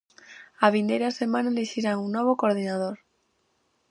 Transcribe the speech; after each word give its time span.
A 0.65 0.67
vindeira 0.75 1.17
semana 1.19 1.51
elixirán 1.53 1.97
un 2.05 2.09
novo 2.17 2.33
coordinador. 2.41 2.95